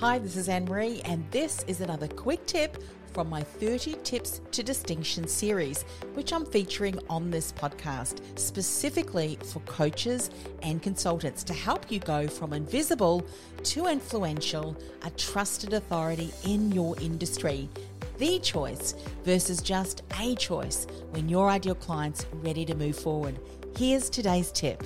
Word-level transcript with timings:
Hi, 0.00 0.18
this 0.18 0.34
is 0.34 0.48
Anne 0.48 0.64
Marie, 0.64 1.02
and 1.04 1.30
this 1.30 1.62
is 1.66 1.82
another 1.82 2.08
quick 2.08 2.46
tip 2.46 2.82
from 3.12 3.28
my 3.28 3.42
30 3.42 3.96
Tips 4.02 4.40
to 4.50 4.62
Distinction 4.62 5.28
series, 5.28 5.82
which 6.14 6.32
I'm 6.32 6.46
featuring 6.46 6.98
on 7.10 7.30
this 7.30 7.52
podcast, 7.52 8.22
specifically 8.38 9.36
for 9.44 9.60
coaches 9.66 10.30
and 10.62 10.82
consultants 10.82 11.44
to 11.44 11.52
help 11.52 11.90
you 11.90 11.98
go 11.98 12.26
from 12.28 12.54
invisible 12.54 13.26
to 13.64 13.88
influential, 13.88 14.74
a 15.02 15.10
trusted 15.10 15.74
authority 15.74 16.32
in 16.44 16.72
your 16.72 16.98
industry. 17.02 17.68
The 18.16 18.38
choice 18.38 18.94
versus 19.22 19.60
just 19.60 20.02
a 20.18 20.34
choice 20.34 20.86
when 21.10 21.28
your 21.28 21.50
ideal 21.50 21.74
client's 21.74 22.24
ready 22.36 22.64
to 22.64 22.74
move 22.74 22.96
forward. 22.96 23.38
Here's 23.76 24.08
today's 24.08 24.50
tip 24.50 24.82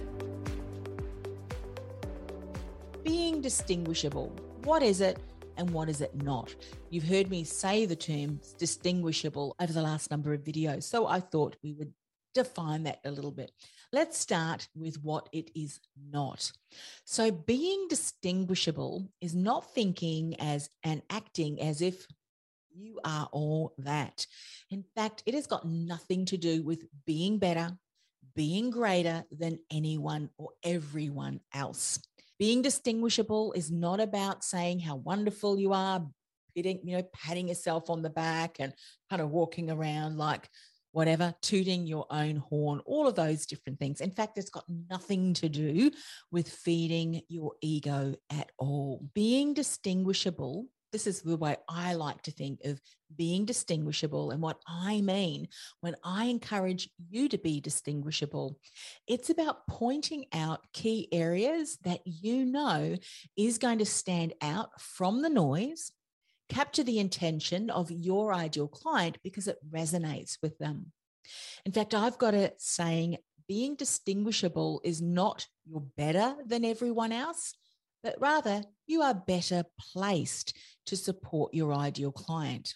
being 3.04 3.40
distinguishable. 3.40 4.32
What 4.64 4.82
is 4.82 5.02
it 5.02 5.18
and 5.58 5.68
what 5.70 5.90
is 5.90 6.00
it 6.00 6.14
not? 6.22 6.54
You've 6.88 7.04
heard 7.04 7.28
me 7.28 7.44
say 7.44 7.84
the 7.84 7.94
term 7.94 8.40
distinguishable 8.56 9.54
over 9.60 9.74
the 9.74 9.82
last 9.82 10.10
number 10.10 10.32
of 10.32 10.42
videos, 10.42 10.84
so 10.84 11.06
I 11.06 11.20
thought 11.20 11.56
we 11.62 11.74
would 11.74 11.92
define 12.32 12.84
that 12.84 13.00
a 13.04 13.10
little 13.10 13.30
bit. 13.30 13.52
Let's 13.92 14.18
start 14.18 14.66
with 14.74 14.96
what 15.04 15.28
it 15.32 15.50
is 15.54 15.80
not. 16.10 16.50
So, 17.04 17.30
being 17.30 17.88
distinguishable 17.88 19.06
is 19.20 19.34
not 19.34 19.70
thinking 19.74 20.40
as 20.40 20.70
and 20.82 21.02
acting 21.10 21.60
as 21.60 21.82
if 21.82 22.06
you 22.74 23.00
are 23.04 23.28
all 23.32 23.74
that. 23.78 24.26
In 24.70 24.82
fact, 24.96 25.22
it 25.26 25.34
has 25.34 25.46
got 25.46 25.68
nothing 25.68 26.24
to 26.24 26.38
do 26.38 26.62
with 26.62 26.86
being 27.04 27.38
better, 27.38 27.70
being 28.34 28.70
greater 28.70 29.24
than 29.30 29.58
anyone 29.70 30.30
or 30.38 30.52
everyone 30.64 31.40
else. 31.52 31.98
Being 32.38 32.62
distinguishable 32.62 33.52
is 33.52 33.70
not 33.70 34.00
about 34.00 34.44
saying 34.44 34.80
how 34.80 34.96
wonderful 34.96 35.58
you 35.58 35.72
are, 35.72 36.06
you 36.54 36.80
know, 36.84 37.02
patting 37.14 37.48
yourself 37.48 37.90
on 37.90 38.02
the 38.02 38.10
back 38.10 38.56
and 38.58 38.72
kind 39.10 39.22
of 39.22 39.30
walking 39.30 39.70
around 39.70 40.16
like 40.16 40.48
whatever, 40.94 41.34
tooting 41.42 41.86
your 41.86 42.06
own 42.10 42.36
horn, 42.36 42.80
all 42.86 43.08
of 43.08 43.16
those 43.16 43.46
different 43.46 43.78
things. 43.80 44.00
In 44.00 44.12
fact, 44.12 44.38
it's 44.38 44.50
got 44.50 44.64
nothing 44.88 45.34
to 45.34 45.48
do 45.48 45.90
with 46.30 46.48
feeding 46.48 47.22
your 47.28 47.54
ego 47.60 48.14
at 48.30 48.50
all. 48.58 49.04
Being 49.12 49.54
distinguishable 49.54 50.66
this 50.94 51.08
is 51.08 51.22
the 51.22 51.36
way 51.36 51.56
I 51.68 51.94
like 51.94 52.22
to 52.22 52.30
think 52.30 52.60
of 52.64 52.80
being 53.16 53.46
distinguishable 53.46 54.30
and 54.30 54.40
what 54.40 54.60
I 54.64 55.00
mean 55.00 55.48
when 55.80 55.96
I 56.04 56.26
encourage 56.26 56.88
you 57.10 57.28
to 57.30 57.36
be 57.36 57.60
distinguishable. 57.60 58.60
It's 59.08 59.28
about 59.28 59.66
pointing 59.66 60.26
out 60.32 60.72
key 60.72 61.08
areas 61.10 61.78
that 61.82 62.02
you 62.04 62.44
know 62.44 62.94
is 63.36 63.58
going 63.58 63.80
to 63.80 63.84
stand 63.84 64.34
out 64.40 64.80
from 64.80 65.20
the 65.20 65.28
noise, 65.28 65.90
capture 66.48 66.84
the 66.84 67.00
intention 67.00 67.70
of 67.70 67.90
your 67.90 68.32
ideal 68.32 68.68
client 68.68 69.18
because 69.24 69.48
it 69.48 69.58
resonates 69.68 70.38
with 70.44 70.56
them. 70.58 70.92
In 71.66 71.72
fact, 71.72 71.92
I've 71.92 72.18
got 72.18 72.34
a 72.34 72.52
saying 72.58 73.16
being 73.48 73.74
distinguishable 73.74 74.80
is 74.84 75.02
not 75.02 75.48
you're 75.66 75.82
better 75.96 76.36
than 76.46 76.64
everyone 76.64 77.10
else 77.10 77.54
but 78.04 78.14
rather 78.20 78.62
you 78.86 79.00
are 79.02 79.14
better 79.14 79.64
placed 79.94 80.56
to 80.86 80.96
support 80.96 81.54
your 81.54 81.72
ideal 81.72 82.12
client. 82.12 82.74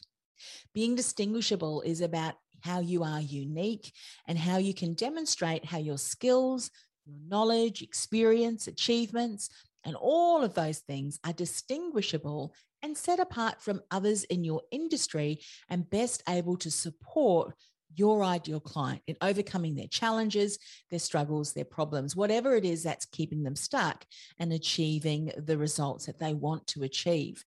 Being 0.72 0.96
distinguishable 0.96 1.82
is 1.82 2.00
about 2.00 2.34
how 2.62 2.80
you 2.80 3.04
are 3.04 3.20
unique 3.20 3.92
and 4.26 4.38
how 4.38 4.56
you 4.56 4.74
can 4.74 4.94
demonstrate 4.94 5.66
how 5.66 5.78
your 5.78 5.98
skills, 5.98 6.70
your 7.06 7.18
knowledge, 7.28 7.82
experience, 7.82 8.66
achievements, 8.66 9.50
and 9.84 9.94
all 9.94 10.42
of 10.42 10.54
those 10.54 10.78
things 10.78 11.20
are 11.24 11.32
distinguishable 11.32 12.54
and 12.82 12.96
set 12.96 13.20
apart 13.20 13.60
from 13.60 13.82
others 13.90 14.24
in 14.24 14.44
your 14.44 14.62
industry 14.70 15.40
and 15.68 15.90
best 15.90 16.22
able 16.28 16.56
to 16.56 16.70
support 16.70 17.54
your 17.98 18.24
ideal 18.24 18.60
client 18.60 19.02
in 19.06 19.16
overcoming 19.20 19.74
their 19.74 19.88
challenges, 19.88 20.58
their 20.90 20.98
struggles, 20.98 21.52
their 21.52 21.64
problems, 21.64 22.14
whatever 22.14 22.54
it 22.54 22.64
is 22.64 22.82
that's 22.82 23.06
keeping 23.06 23.42
them 23.42 23.56
stuck 23.56 24.04
and 24.38 24.52
achieving 24.52 25.32
the 25.36 25.58
results 25.58 26.06
that 26.06 26.18
they 26.18 26.34
want 26.34 26.66
to 26.68 26.82
achieve. 26.82 27.44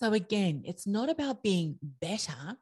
So, 0.00 0.12
again, 0.12 0.62
it's 0.66 0.86
not 0.86 1.08
about 1.08 1.42
being 1.42 1.78
better. 2.00 2.56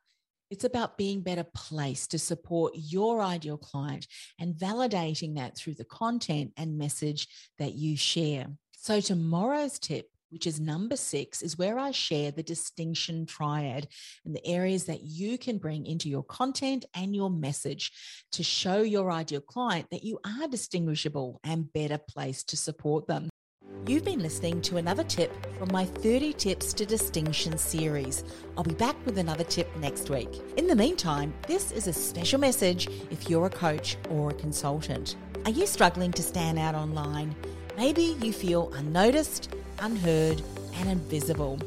It's 0.50 0.64
about 0.64 0.98
being 0.98 1.22
better 1.22 1.46
placed 1.54 2.10
to 2.10 2.18
support 2.18 2.74
your 2.76 3.22
ideal 3.22 3.56
client 3.56 4.06
and 4.38 4.54
validating 4.54 5.36
that 5.36 5.56
through 5.56 5.74
the 5.74 5.84
content 5.84 6.52
and 6.58 6.76
message 6.76 7.26
that 7.58 7.72
you 7.72 7.96
share. 7.96 8.48
So, 8.72 9.00
tomorrow's 9.00 9.78
tip 9.78 10.11
which 10.32 10.46
is 10.46 10.58
number 10.58 10.96
six, 10.96 11.42
is 11.42 11.58
where 11.58 11.78
I 11.78 11.90
share 11.90 12.30
the 12.30 12.42
distinction 12.42 13.26
triad 13.26 13.86
and 14.24 14.34
the 14.34 14.46
areas 14.46 14.86
that 14.86 15.02
you 15.02 15.36
can 15.36 15.58
bring 15.58 15.86
into 15.86 16.08
your 16.08 16.24
content 16.24 16.86
and 16.94 17.14
your 17.14 17.30
message 17.30 17.92
to 18.32 18.42
show 18.42 18.80
your 18.80 19.10
ideal 19.10 19.42
client 19.42 19.88
that 19.90 20.04
you 20.04 20.18
are 20.24 20.48
distinguishable 20.48 21.40
and 21.44 21.72
better 21.72 21.98
placed 21.98 22.48
to 22.48 22.56
support 22.56 23.06
them. 23.06 23.28
You've 23.86 24.04
been 24.04 24.20
listening 24.20 24.62
to 24.62 24.76
another 24.76 25.02
tip 25.02 25.32
from 25.58 25.68
my 25.72 25.84
30 25.84 26.34
Tips 26.34 26.72
to 26.74 26.86
Distinction 26.86 27.58
series. 27.58 28.22
I'll 28.56 28.62
be 28.62 28.74
back 28.74 28.94
with 29.04 29.18
another 29.18 29.42
tip 29.42 29.74
next 29.76 30.08
week. 30.08 30.40
In 30.56 30.68
the 30.68 30.76
meantime, 30.76 31.34
this 31.48 31.72
is 31.72 31.88
a 31.88 31.92
special 31.92 32.38
message 32.38 32.88
if 33.10 33.28
you're 33.28 33.46
a 33.46 33.50
coach 33.50 33.96
or 34.08 34.30
a 34.30 34.34
consultant. 34.34 35.16
Are 35.46 35.50
you 35.50 35.66
struggling 35.66 36.12
to 36.12 36.22
stand 36.22 36.60
out 36.60 36.76
online? 36.76 37.34
Maybe 37.76 38.16
you 38.20 38.32
feel 38.32 38.72
unnoticed 38.74 39.52
unheard, 39.80 40.42
and 40.76 40.88
invisible. 40.88 41.58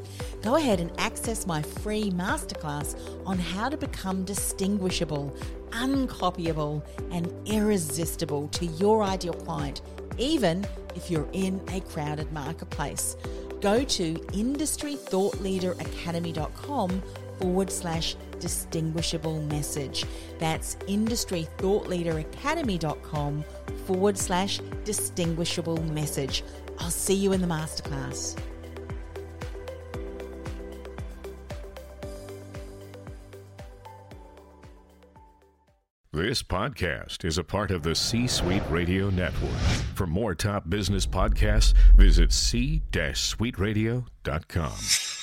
Go 0.42 0.56
ahead 0.56 0.80
and 0.80 0.90
access 1.00 1.46
my 1.48 1.62
free 1.62 2.10
masterclass 2.12 2.96
on 3.26 3.38
how 3.40 3.70
to 3.70 3.78
become 3.78 4.26
distinguishable, 4.26 5.36
uncopyable, 5.72 6.84
and 7.12 7.32
irresistible 7.48 8.48
to 8.50 8.66
your 8.66 9.04
ideal 9.04 9.34
client, 9.34 9.82
even 10.18 10.68
if 10.96 11.12
you're 11.12 11.28
in 11.34 11.62
a 11.72 11.82
crowded 11.82 12.32
marketplace. 12.32 13.18
Go 13.62 13.84
to 13.84 14.14
industrythoughtleaderacademy.com 14.14 17.04
forward 17.40 17.72
slash 17.72 18.16
distinguishable 18.40 19.42
message. 19.44 20.06
That's 20.40 20.76
industrythoughtleaderacademy.com 20.88 23.46
forward 23.86 24.18
slash 24.18 24.60
distinguishable 24.84 25.80
message. 25.92 26.44
I'll 26.80 26.90
see 26.90 27.16
you 27.16 27.34
in 27.34 27.42
the 27.42 27.48
masterclass. 27.48 28.40
This 36.16 36.42
podcast 36.42 37.24
is 37.26 37.38
a 37.38 37.44
part 37.44 37.72
of 37.72 37.84
the 37.84 37.94
C 37.94 38.26
Suite 38.26 38.64
Radio 38.70 39.10
Network. 39.10 39.52
For 39.96 40.08
more 40.08 40.34
top 40.34 40.70
business 40.70 41.06
podcasts, 41.06 41.74
visit 41.98 42.32
c-suiteradio.com. 42.32 45.15